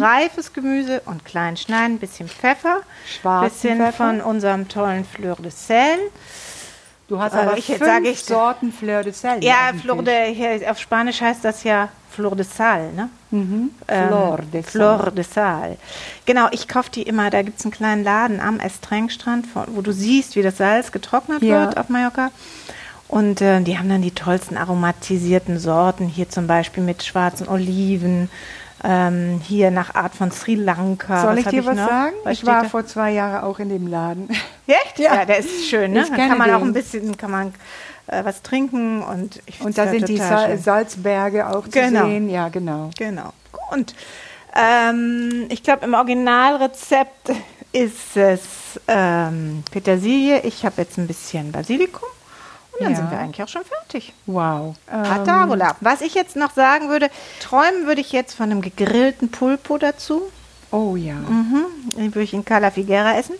Reifes 0.00 0.52
Gemüse 0.52 1.02
und 1.04 1.24
klein 1.24 1.56
schneiden, 1.56 1.96
ein 1.96 1.98
bisschen 1.98 2.28
Pfeffer, 2.28 2.82
Schwarzen 3.12 3.50
bisschen 3.50 3.78
Pfeffer. 3.78 3.92
von 3.92 4.20
unserem 4.20 4.68
tollen 4.68 5.04
Fleur 5.04 5.34
de 5.34 5.50
Sel. 5.50 5.98
Du 7.08 7.20
hast 7.20 7.34
aber 7.34 7.56
ich- 7.56 7.66
fünf 7.66 7.82
ich- 8.04 8.24
Sorten 8.24 8.72
Fleur 8.72 9.02
de 9.04 9.12
Sel. 9.12 9.42
Ja, 9.44 9.70
Tisch. 9.72 9.82
de, 10.04 10.34
hier, 10.34 10.70
auf 10.70 10.78
Spanisch 10.80 11.20
heißt 11.20 11.44
das 11.44 11.62
ja 11.62 11.88
Flor 12.10 12.34
de 12.34 12.44
Sal, 12.44 12.92
ne? 12.94 13.08
Ähm, 13.30 13.70
Flor 13.86 14.38
de 14.52 14.62
Sal. 14.62 14.70
Flor 14.98 15.10
de 15.12 15.22
Sal. 15.24 15.76
Genau, 16.24 16.48
ich 16.50 16.66
kaufe 16.66 16.90
die 16.90 17.02
immer, 17.02 17.30
da 17.30 17.42
gibt 17.42 17.58
es 17.60 17.64
einen 17.64 17.72
kleinen 17.72 18.02
Laden 18.02 18.40
am 18.40 18.58
Estrengstrand, 18.58 19.46
wo 19.68 19.82
du 19.82 19.92
siehst, 19.92 20.34
wie 20.34 20.42
das 20.42 20.56
Salz 20.56 20.90
getrocknet 20.90 21.42
Ja. 21.42 21.66
wird 21.66 21.76
auf 21.76 21.88
Mallorca. 21.90 22.30
Und 23.08 23.40
äh, 23.40 23.60
die 23.60 23.78
haben 23.78 23.88
dann 23.88 24.02
die 24.02 24.10
tollsten 24.10 24.56
aromatisierten 24.56 25.60
Sorten, 25.60 26.06
hier 26.08 26.28
zum 26.28 26.48
Beispiel 26.48 26.82
mit 26.82 27.04
schwarzen 27.04 27.46
Oliven, 27.48 28.28
ähm, 28.88 29.40
hier 29.42 29.70
nach 29.72 29.94
Art 29.94 30.14
von 30.14 30.30
Sri 30.30 30.54
Lanka. 30.54 31.22
Soll 31.22 31.38
ich 31.38 31.44
hab 31.46 31.50
dir 31.52 31.66
was 31.66 31.76
noch? 31.76 31.88
sagen? 31.88 32.14
Was 32.24 32.32
ich 32.34 32.46
war 32.46 32.62
da? 32.62 32.68
vor 32.68 32.86
zwei 32.86 33.10
Jahren 33.12 33.42
auch 33.44 33.58
in 33.58 33.68
dem 33.68 33.86
Laden. 33.88 34.28
Echt? 34.66 34.98
Ja. 34.98 35.24
der 35.24 35.38
ist 35.38 35.68
schön, 35.68 35.92
ne? 35.92 36.02
Ich 36.02 36.10
Da 36.10 36.16
kann 36.16 36.38
man 36.38 36.50
auch 36.52 36.58
den. 36.60 36.68
ein 36.68 36.72
bisschen, 36.72 37.16
kann 37.16 37.30
man 37.32 37.54
äh, 38.06 38.24
was 38.24 38.42
trinken 38.42 39.02
und 39.02 39.40
ich 39.46 39.60
Und 39.60 39.76
da 39.76 39.88
sind 39.88 40.08
die 40.08 40.14
total 40.18 40.28
Sa 40.38 40.46
schön. 40.46 40.58
Salzberge 40.62 41.48
auch 41.48 41.64
zu 41.64 41.70
Genau. 41.70 42.06
sehen. 42.06 42.28
Ja, 42.30 42.48
genau. 42.48 42.90
Genau. 42.96 43.32
Und 43.72 43.94
ähm, 44.54 45.46
ich 45.48 45.62
glaube, 45.62 45.84
im 45.84 45.94
Originalrezept 45.94 47.30
ist 47.72 48.16
es 48.16 48.40
ähm, 48.88 49.64
Petersilie. 49.70 50.40
Ich 50.44 50.64
habe 50.64 50.82
jetzt 50.82 50.96
ein 50.98 51.06
bisschen 51.06 51.50
Basilikum. 51.52 52.08
Und 52.78 52.84
dann 52.84 52.90
Ja. 52.92 52.96
sind 52.96 53.10
wir 53.10 53.18
eigentlich 53.18 53.42
auch 53.42 53.48
schon 53.48 53.64
fertig. 53.64 54.12
Wow. 54.26 54.74
Ähm, 54.92 55.00
Atarola. 55.00 55.76
Was 55.80 56.00
ich 56.00 56.14
jetzt 56.14 56.36
noch 56.36 56.52
sagen 56.54 56.88
würde, 56.88 57.10
träumen 57.40 57.86
würde 57.86 58.00
ich 58.00 58.12
jetzt 58.12 58.34
von 58.34 58.50
einem 58.50 58.60
gegrillten 58.60 59.30
Pulpo 59.30 59.78
dazu. 59.78 60.22
oh 60.70 60.96
ja. 60.96 61.14
Mhm. 61.14 61.64
Den 61.96 62.06
würde 62.14 62.22
ich 62.22 62.34
in 62.34 62.44
Cala 62.44 62.70
Figuera 62.70 63.16
essen. 63.18 63.34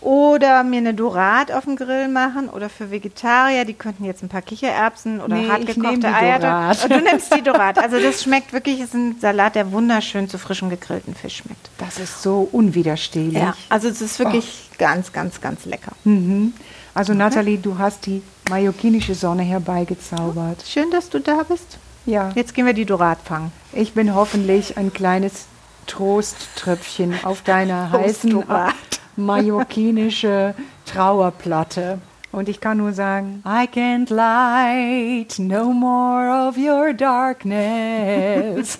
Oder 0.00 0.62
mir 0.62 0.76
eine 0.78 0.94
Dorade 0.94 1.56
auf 1.56 1.64
dem 1.64 1.74
Grill 1.74 2.06
machen. 2.08 2.48
Oder 2.48 2.68
für 2.68 2.90
Vegetarier, 2.92 3.64
die 3.64 3.74
könnten 3.74 4.04
jetzt 4.04 4.22
ein 4.22 4.28
paar 4.28 4.42
Kichererbsen 4.42 5.20
oder 5.20 5.34
Nee, 5.34 5.48
hart 5.48 5.60
ich 5.68 5.76
nehm 5.76 5.82
gekochte 5.82 6.00
die 6.00 6.06
Eier. 6.06 6.38
Dorade. 6.38 6.78
Oh, 6.84 6.88
Du 6.88 7.00
nimmst 7.00 7.34
die 7.34 7.42
Dorade. 7.42 7.82
Also 7.82 7.98
das 7.98 8.22
schmeckt 8.22 8.52
wirklich, 8.52 8.78
ist 8.80 8.94
ein 8.94 9.16
Salat, 9.20 9.56
der 9.56 9.72
wunderschön 9.72 10.28
zu 10.28 10.38
frischem 10.38 10.70
gegrillten 10.70 11.14
Fisch 11.16 11.38
schmeckt. 11.38 11.70
Das 11.78 11.98
ist 11.98 12.22
so 12.22 12.48
unwiderstehlich. 12.52 13.34
Ja, 13.42 13.54
also 13.68 13.88
es 13.88 14.00
ist 14.00 14.18
wirklich 14.20 14.68
ganz, 14.78 15.12
ganz, 15.12 15.40
ganz 15.40 15.64
lecker. 15.64 15.92
Mhm. 16.04 16.52
Also 16.96 17.12
Nathalie, 17.12 17.58
du 17.58 17.76
hast 17.78 18.06
die 18.06 18.22
mallorquinische 18.48 19.14
Sonne 19.14 19.42
herbeigezaubert. 19.42 20.64
Schön, 20.66 20.90
dass 20.90 21.10
du 21.10 21.20
da 21.20 21.42
bist. 21.46 21.76
Ja. 22.06 22.30
Jetzt 22.34 22.54
gehen 22.54 22.64
wir 22.64 22.72
die 22.72 22.86
Dorade 22.86 23.20
fangen. 23.22 23.52
Ich 23.74 23.92
bin 23.92 24.14
hoffentlich 24.14 24.78
ein 24.78 24.90
kleines 24.94 25.44
Trosttröpfchen 25.86 27.14
auf 27.22 27.42
deiner 27.42 27.92
heißen 27.92 28.30
Dorade. 28.30 28.72
mallorquinische 29.14 30.54
Trauerplatte. 30.86 31.98
Und 32.32 32.48
ich 32.48 32.60
kann 32.62 32.78
nur 32.78 32.94
sagen, 32.94 33.42
I 33.44 33.66
can't 33.66 34.10
light 34.10 35.38
no 35.38 35.64
more 35.74 36.48
of 36.48 36.56
your 36.56 36.94
darkness. 36.94 38.78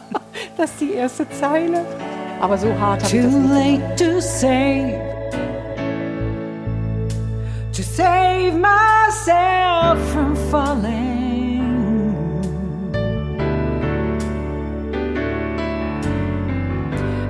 das 0.58 0.70
ist 0.70 0.80
die 0.82 0.92
erste 0.92 1.26
Zeile. 1.30 1.82
Aber 2.42 2.58
so 2.58 2.68
hart 2.78 3.04
habe 3.04 3.16
ich 3.16 3.22
das 3.22 3.32
Too 3.32 3.38
nicht. 3.38 3.80
late 3.80 3.96
to 3.96 4.20
to 4.20 5.13
save 7.96 8.54
myself 8.54 9.96
from 10.12 10.34
falling. 10.50 11.62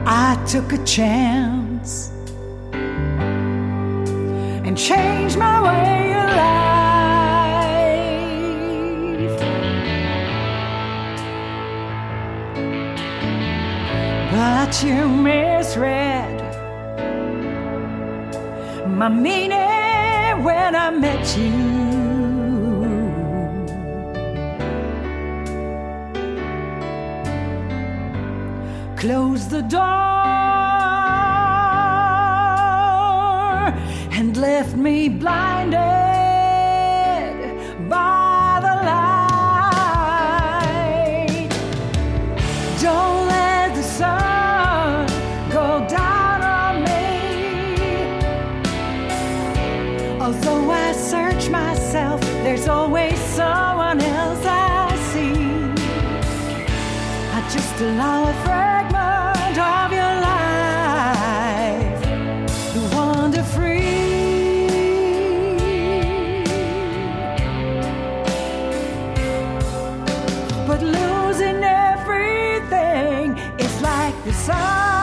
I 0.06 0.42
took 0.47 0.73
a 0.73 0.83
chance 0.85 2.11
and 4.64 4.78
changed 4.78 5.37
my 5.37 5.61
way 5.68 6.14
of 6.23 6.28
life. 6.44 6.94
But 14.33 14.83
you 14.83 15.09
misread 15.09 16.40
my 18.88 19.09
meaning 19.11 19.83
when 20.44 20.76
I 20.76 20.90
met 20.90 21.24
you. 21.38 21.84
Close 28.96 29.48
the 29.48 29.62
door 29.62 29.80
and 34.18 34.36
left 34.36 34.76
me 34.76 35.08
blinded 35.08 36.13
allow 57.84 58.30
a 58.30 58.34
fragment 58.44 59.58
of 59.58 59.92
your 59.92 60.14
life 60.30 62.02
to 62.72 62.80
wander 62.96 63.42
free. 63.42 64.68
But 70.66 70.80
losing 70.82 71.62
everything 71.62 73.36
is 73.58 73.74
like 73.82 74.16
the 74.24 74.32
sun 74.32 74.93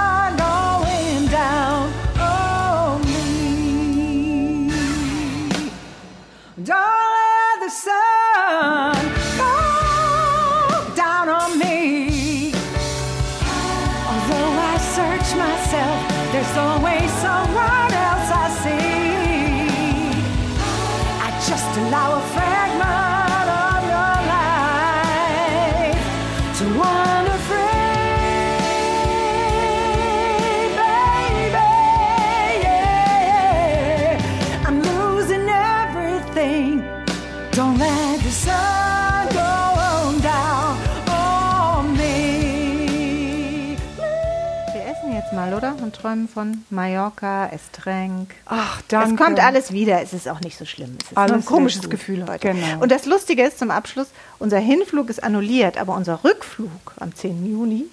träumen 46.11 46.27
von 46.27 46.65
Mallorca, 46.69 47.47
Estrenk. 47.47 48.31
Ach, 48.45 48.81
danke. 48.87 49.13
Es 49.15 49.19
kommt 49.27 49.39
alles 49.39 49.71
wieder, 49.71 50.01
es 50.01 50.13
ist 50.13 50.27
auch 50.27 50.41
nicht 50.41 50.57
so 50.57 50.65
schlimm. 50.65 50.97
Es 51.01 51.11
ist 51.11 51.17
Alles 51.17 51.31
ein 51.33 51.45
komisches. 51.45 51.89
Gefühl 51.89 52.25
heute. 52.27 52.51
Genau. 52.53 52.81
Und 52.81 52.91
das 52.91 53.05
Lustige 53.05 53.43
ist 53.43 53.59
zum 53.59 53.71
Abschluss, 53.71 54.07
unser 54.39 54.59
Hinflug 54.59 55.09
ist 55.09 55.23
annulliert, 55.23 55.77
aber 55.77 55.95
unser 55.95 56.23
Rückflug 56.23 56.69
am 56.99 57.15
10. 57.15 57.49
Juni, 57.49 57.85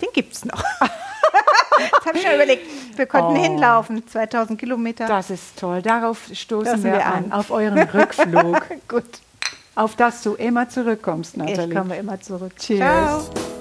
den 0.00 0.08
gibt's 0.14 0.44
noch. 0.44 0.62
das 0.80 2.06
habe 2.06 2.16
ich 2.18 2.22
schon 2.24 2.34
überlegt. 2.34 2.66
Wir 2.96 3.06
konnten 3.06 3.36
Oh. 3.38 3.42
hinlaufen, 3.42 4.06
2000 4.06 4.58
Kilometer. 4.58 5.06
Das 5.06 5.30
ist 5.30 5.58
toll. 5.58 5.82
Darauf 5.82 6.28
stoßen 6.32 6.82
wir, 6.82 6.92
wir 6.92 7.06
an. 7.06 7.32
Auf 7.32 7.50
euren 7.50 7.78
Rückflug. 7.78 8.62
Gut, 8.88 9.04
auf 9.74 9.96
das 9.96 10.22
du 10.22 10.34
immer 10.34 10.68
zurückkommst, 10.68 11.34
ich 11.36 11.42
Nathalie. 11.42 11.74
komme 11.74 11.96
immer 11.96 12.20
zurück. 12.20 12.56
Cheers. 12.58 12.78
Ciao. 13.30 13.45